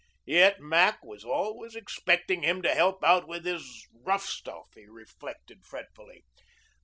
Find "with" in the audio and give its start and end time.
3.27-3.45